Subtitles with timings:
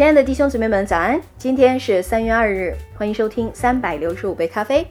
[0.00, 1.20] 亲爱的弟兄姊妹们，早安！
[1.36, 4.86] 今天是三月二日，欢迎收听三百六十五杯咖啡，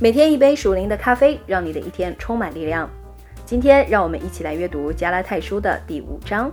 [0.00, 2.88] 每天一杯属灵的咖啡，让你的一天充满力量。
[3.44, 6.50] 今天让我们一起来阅读加拉太书的第五章。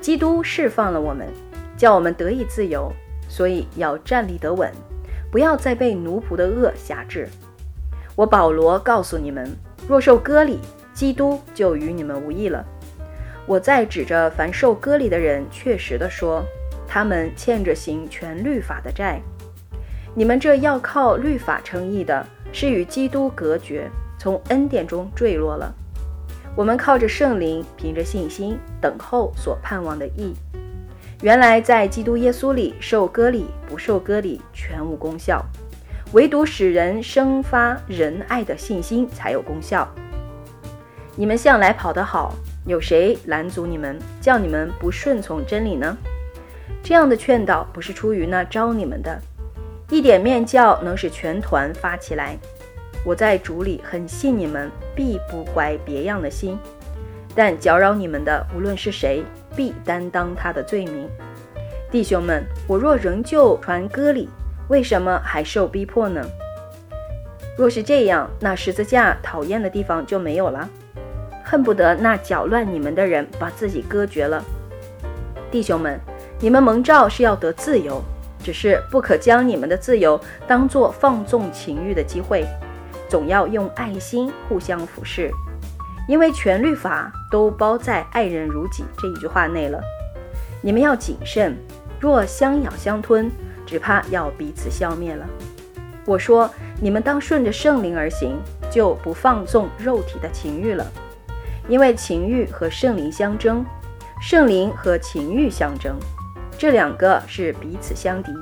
[0.00, 1.28] 基督释放了我们，
[1.76, 2.92] 叫我们得以自由，
[3.28, 4.68] 所以要站立得稳，
[5.30, 7.28] 不要再被奴仆的恶辖制。
[8.16, 9.56] 我保罗告诉你们，
[9.86, 10.58] 若受割礼，
[10.92, 12.66] 基督就与你们无异了。
[13.46, 16.44] 我在指着凡受割礼的人，确实的说，
[16.86, 19.20] 他们欠着行全律法的债。
[20.14, 25.72] 你们这要靠律法称义的，是与基督隔绝，从恩典中坠落了。
[26.56, 30.34] 我们靠着圣灵，凭着信心等候所盼望的义。
[31.22, 35.44] 原来在基督耶稣里受割礼不受割礼全无功效，
[36.12, 39.86] 唯独使人生发仁爱的信心才有功效。
[41.14, 42.34] 你们向来跑得好。
[42.66, 45.96] 有谁拦阻你们，叫你们不顺从真理呢？
[46.82, 49.20] 这样的劝导不是出于那招你们的，
[49.88, 52.36] 一点面教能使全团发起来。
[53.04, 56.58] 我在主里很信你们，必不怀别样的心。
[57.36, 59.22] 但搅扰你们的，无论是谁，
[59.54, 61.08] 必担当他的罪名。
[61.88, 64.28] 弟兄们，我若仍旧传歌礼，
[64.68, 66.20] 为什么还受逼迫呢？
[67.56, 70.68] 若是这样，那十字架讨厌的地方就没有了。
[71.48, 74.42] 恨不得那搅乱你们的人把自己割绝了，
[75.48, 76.00] 弟兄们，
[76.40, 78.02] 你们蒙召是要得自由，
[78.42, 82.44] 只是不可将你们的自由当作放纵情欲的机会，
[83.08, 85.30] 总要用爱心互相服侍，
[86.08, 89.80] 因为全律法都包在“爱人如己”这一句话内了。
[90.60, 91.56] 你们要谨慎，
[92.00, 93.30] 若相咬相吞，
[93.64, 95.24] 只怕要彼此消灭了。
[96.04, 98.36] 我说，你们当顺着圣灵而行，
[98.68, 100.84] 就不放纵肉体的情欲了。
[101.68, 103.64] 因为情欲和圣灵相争，
[104.20, 105.96] 圣灵和情欲相争，
[106.56, 108.32] 这两个是彼此相敌，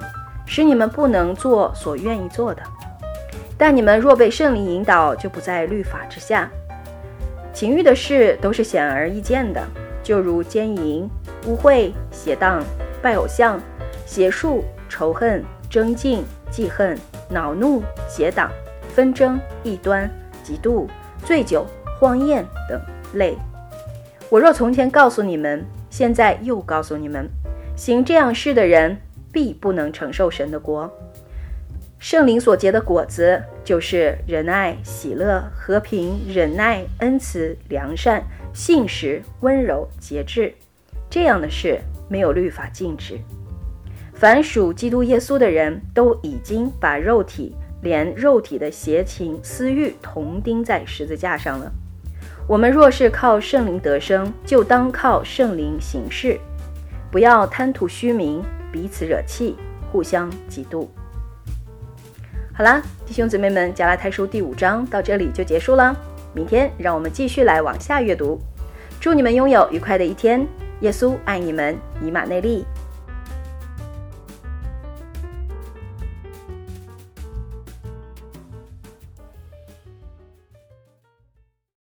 [0.47, 2.63] 使你们不能做所愿意做的。
[3.57, 6.51] 但你们若被圣灵引导，就不在律法之下。
[7.53, 9.65] 情欲的事都是显而易见的，
[10.03, 11.09] 就如奸淫、
[11.47, 12.63] 污秽、邪荡、
[13.01, 13.61] 拜偶像、
[14.05, 16.99] 邪术、仇恨、争竞、记恨、
[17.31, 18.51] 恼怒、结党、
[18.95, 20.11] 纷争、异端、
[20.45, 20.87] 嫉妒、
[21.25, 21.65] 醉酒、
[21.99, 22.81] 荒宴等。
[23.15, 23.37] 累。
[24.31, 27.29] 我若从前告诉你们，现在又告诉你们，
[27.77, 28.97] 行这样事的人
[29.33, 30.93] 必不能承受神的国。
[31.99, 40.53] 圣灵所结的果子，就是仁爱、喜乐、和平、忍耐、恩慈、良善、信实、温柔、节制。
[41.09, 43.19] 这样的事没有律法禁止。
[44.13, 51.73] 凡属基督耶稣的人都已经把肉体连肉体的邪情私欲同钉在十字架上了。
[52.47, 56.39] 我们若是靠圣灵得生，就当靠圣灵行事，
[57.11, 59.57] 不要贪图虚名，彼此惹气，
[59.91, 60.87] 互相嫉妒。
[62.53, 65.97] 好啦，弟兄姊妹们，加拉太书第五章到这里就结束了。
[66.35, 68.39] 明天让我们继续来往下阅读。
[69.01, 70.47] 祝你们拥有愉快的一天。
[70.81, 72.67] 耶稣爱你们，以马内利。